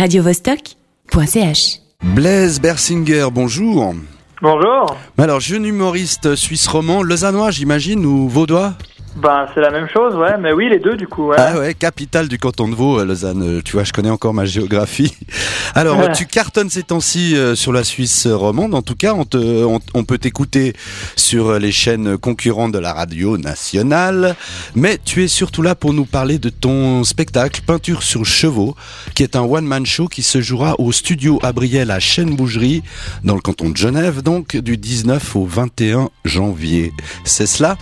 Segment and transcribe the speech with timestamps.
[0.00, 1.80] radiovostok.ch.
[2.02, 3.94] Blaise Bersinger, bonjour.
[4.40, 4.96] Bonjour.
[5.18, 8.72] Alors, jeune humoriste suisse roman, lausannois, j'imagine, ou vaudois?
[9.20, 11.36] Ben, c'est la même chose, ouais, mais oui, les deux, du coup, ouais.
[11.38, 13.42] Ah ouais, capitale du canton de Vaud, euh, Lausanne.
[13.42, 15.14] Euh, Tu vois, je connais encore ma géographie.
[15.74, 16.12] Alors, Ouais.
[16.12, 18.74] tu cartonnes ces temps-ci euh, sur la Suisse romande.
[18.74, 20.72] En tout cas, on, te, on, on peut t'écouter
[21.16, 24.36] sur les chaînes concurrentes de la radio nationale.
[24.74, 28.74] Mais tu es surtout là pour nous parler de ton spectacle Peinture sur chevaux,
[29.14, 32.82] qui est un one-man show qui se jouera au studio Abriel à Chêne-Bougerie,
[33.22, 36.92] dans le canton de Genève, donc du 19 au 21 janvier.
[37.24, 37.76] C'est cela?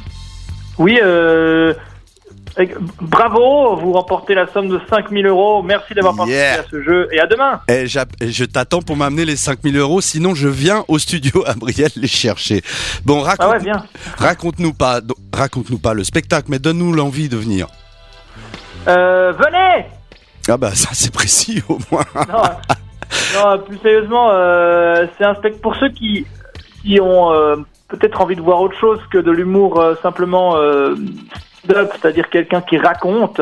[0.79, 1.75] Oui, euh...
[3.01, 5.63] Bravo, vous remportez la somme de 5000 euros.
[5.63, 6.61] Merci d'avoir participé Yeah.
[6.61, 7.61] à ce jeu et à demain.
[7.69, 11.45] Et, j'app- et je t'attends pour m'amener les 5000 euros, sinon je viens au studio
[11.47, 12.63] Abriel les chercher.
[13.05, 13.73] Bon, raconte, Ah ouais,
[14.17, 15.01] raconte-nous pas,
[15.33, 17.69] raconte-nous pas le spectacle, mais donne-nous l'envie de venir.
[18.89, 19.87] Euh, venez
[20.49, 22.05] Ah bah ça c'est précis au moins.
[22.29, 22.43] non,
[23.57, 26.27] non, plus sérieusement, euh, c'est un spectacle pour ceux qui,
[26.83, 27.57] qui ont euh,
[27.89, 30.95] peut-être envie de voir autre chose que de l'humour euh, simplement euh,
[31.65, 33.41] stand-up, c'est-à-dire quelqu'un qui raconte.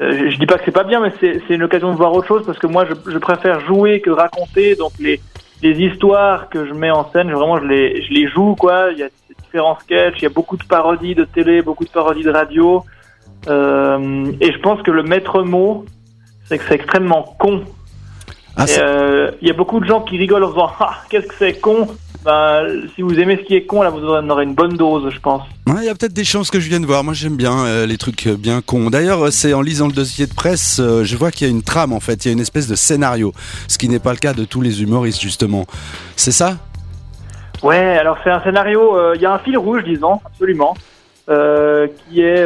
[0.00, 2.12] Euh, je dis pas que c'est pas bien, mais c'est c'est une occasion de voir
[2.12, 4.76] autre chose parce que moi, je, je préfère jouer que raconter.
[4.76, 5.20] Donc les,
[5.62, 8.90] les histoires que je mets en scène, vraiment, je les, je les joue quoi.
[8.92, 9.08] Il y a
[9.42, 12.84] différents sketchs, il y a beaucoup de parodies de télé, beaucoup de parodies de radio.
[13.48, 15.84] Euh, et je pense que le maître mot,
[16.44, 17.64] c'est que c'est extrêmement con.
[18.56, 21.34] Ah, euh, Il y a beaucoup de gens qui rigolent en disant Ah, qu'est-ce que
[21.34, 21.88] c'est con
[22.26, 25.10] ben, Si vous aimez ce qui est con, là, vous en aurez une bonne dose,
[25.10, 25.42] je pense.
[25.66, 27.02] Ouais, Il y a peut-être des chances que je vienne voir.
[27.04, 28.90] Moi j'aime bien euh, les trucs euh, bien cons.
[28.90, 31.52] D'ailleurs, euh, c'est en lisant le dossier de presse, euh, je vois qu'il y a
[31.52, 33.32] une trame en fait, il y a une espèce de scénario,
[33.68, 35.66] ce qui n'est pas le cas de tous les humoristes justement.
[36.16, 36.56] C'est ça?
[37.62, 40.74] Ouais, alors c'est un scénario, euh, il y a un fil rouge, disons, absolument,
[41.26, 42.44] qui est,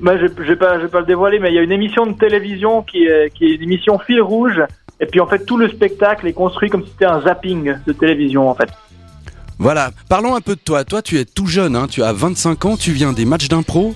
[0.00, 1.72] moi je je vais pas, je vais pas le dévoiler, mais il y a une
[1.72, 4.60] émission de télévision qui est, qui est une émission fil rouge,
[5.00, 7.92] et puis en fait tout le spectacle est construit comme si c'était un zapping de
[7.92, 8.68] télévision en fait.
[9.58, 10.84] Voilà, parlons un peu de toi.
[10.84, 13.94] Toi, tu es tout jeune, hein, tu as 25 ans, tu viens des matchs d'impro.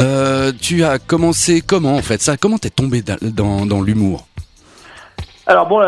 [0.00, 2.20] Euh, tu as commencé comment en fait?
[2.20, 4.26] Ça Comment t'es tombé dans, dans, dans l'humour?
[5.46, 5.80] Alors bon,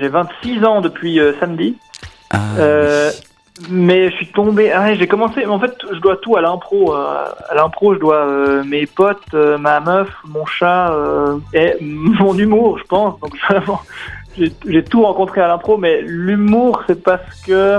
[0.00, 1.76] j'ai 26 ans depuis euh, samedi.
[2.30, 3.10] ah, Euh,
[3.70, 4.72] mais je suis tombé.
[4.72, 5.46] Ah j'ai commencé.
[5.46, 6.92] En fait, je dois tout à l'impro.
[6.92, 10.92] à l'impro, je dois mes potes, ma meuf, mon chat
[11.54, 13.20] et mon humour, je pense.
[13.20, 13.80] Donc vraiment,
[14.36, 15.76] j'ai tout rencontré à l'impro.
[15.78, 17.78] Mais l'humour, c'est parce que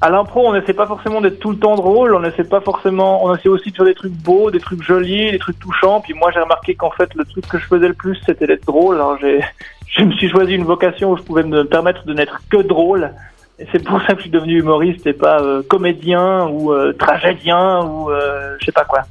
[0.00, 2.14] à l'impro, on n'essaie pas forcément d'être tout le temps drôle.
[2.14, 3.24] On pas forcément.
[3.24, 6.00] On essaie aussi de faire des trucs beaux, des trucs jolis, des trucs touchants.
[6.00, 8.66] Puis moi, j'ai remarqué qu'en fait, le truc que je faisais le plus, c'était d'être
[8.66, 8.96] drôle.
[8.96, 9.40] Alors j'ai
[9.96, 13.12] je me suis choisi une vocation où je pouvais me permettre de n'être que drôle.
[13.58, 16.92] Et c'est pour ça que je suis devenu humoriste et pas euh, comédien ou euh,
[16.92, 19.02] tragédien ou euh, je sais pas quoi.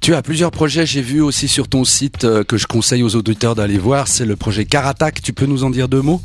[0.00, 3.16] Tu as plusieurs projets, j'ai vu aussi sur ton site euh, que je conseille aux
[3.16, 5.20] auditeurs d'aller voir, c'est le projet Caratak.
[5.22, 6.20] Tu peux nous en dire deux mots?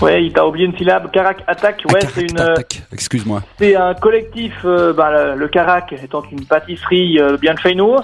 [0.00, 1.10] Ouais, il t'a oublié une syllabe.
[1.10, 2.54] Carac Attack, ouais, c'est une, euh,
[2.92, 3.42] excuse-moi.
[3.58, 4.52] c'est un collectif.
[4.64, 7.96] euh, bah, le, le Carac étant une pâtisserie euh, bien de chez nous.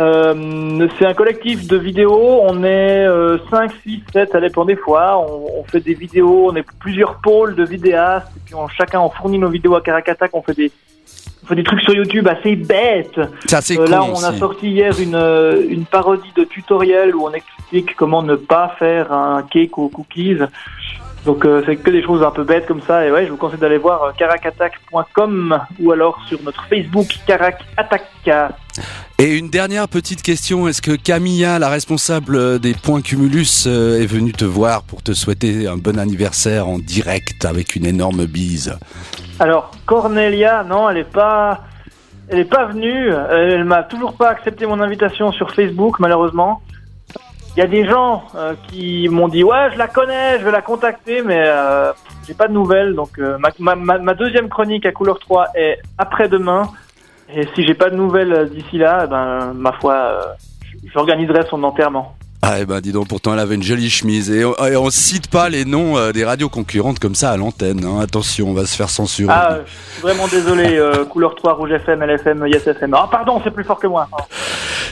[0.00, 2.40] Euh, c'est un collectif de vidéos.
[2.42, 5.18] On est euh, 5, 6, 7, ça dépend des fois.
[5.18, 6.50] On, on fait des vidéos.
[6.50, 8.28] On est plusieurs pôles de vidéastes.
[8.36, 10.30] Et puis on, chacun on fournit nos vidéos à Carac Attack.
[10.34, 10.72] On fait des
[11.42, 13.20] on fait des trucs sur YouTube assez bêtes.
[13.46, 17.14] C'est assez Euh, con là, on a sorti hier une, euh, une parodie de tutoriel
[17.14, 20.38] où on explique comment ne pas faire un cake aux cookies.
[21.24, 23.06] Donc, euh, c'est que des choses un peu bêtes comme ça.
[23.06, 27.62] Et ouais, je vous conseille d'aller voir euh, caracattack.com ou alors sur notre Facebook Carac
[27.76, 28.02] Attack.
[29.18, 34.06] Et une dernière petite question, est-ce que Camilla, la responsable des points Cumulus, euh, est
[34.06, 38.78] venue te voir pour te souhaiter un bon anniversaire en direct avec une énorme bise?
[39.38, 41.62] Alors, Cornelia, non, elle est pas,
[42.28, 43.10] elle est pas venue.
[43.30, 46.60] Elle m'a toujours pas accepté mon invitation sur Facebook, malheureusement.
[47.56, 50.50] Il y a des gens euh, qui m'ont dit ouais, je la connais, je vais
[50.50, 51.92] la contacter, mais euh,
[52.26, 52.94] j'ai pas de nouvelles.
[52.94, 56.68] Donc euh, ma, ma, ma, ma deuxième chronique à couleur 3 est après-demain.
[57.32, 60.36] Et si j'ai pas de nouvelles euh, d'ici là, eh ben ma foi,
[60.92, 62.16] j'organiserai son enterrement.
[62.46, 64.30] Ah eh ben dis donc, pourtant elle avait une jolie chemise.
[64.30, 67.36] Et on, et on cite pas les noms euh, des radios concurrentes comme ça à
[67.36, 67.84] l'antenne.
[67.84, 68.00] hein.
[68.02, 69.32] Attention, on va se faire censurer.
[69.32, 70.76] Ah, je suis vraiment désolé.
[70.76, 72.94] euh, couleur 3, Rouge FM, LFM, Yes FM.
[72.94, 74.08] Ah pardon, c'est plus fort que moi.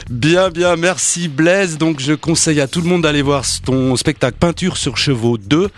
[0.09, 1.77] Bien, bien, merci Blaise.
[1.77, 5.69] Donc je conseille à tout le monde d'aller voir ton spectacle Peinture sur chevaux 2,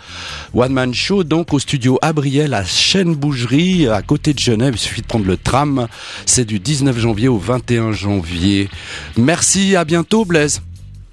[0.54, 4.74] One Man Show, donc au studio Abriel à Chêne-Bougerie, à côté de Genève.
[4.74, 5.86] Il suffit de prendre le tram.
[6.26, 8.68] C'est du 19 janvier au 21 janvier.
[9.16, 10.62] Merci, à bientôt Blaise.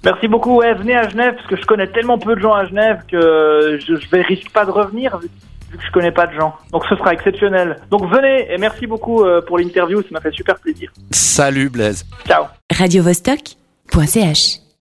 [0.04, 0.56] Merci beaucoup.
[0.56, 3.78] Ouais, venez à Genève parce que je connais tellement peu de gens à Genève que
[3.86, 5.18] je, vais risque pas de revenir
[5.74, 6.54] vu, que je connais pas de gens.
[6.72, 7.76] Donc ce sera exceptionnel.
[7.90, 10.90] Donc venez et merci beaucoup euh, pour l'interview, ça m'a fait super plaisir.
[11.10, 12.04] Salut Blaise.
[12.26, 12.44] Ciao.
[12.76, 14.63] radiovostok.ch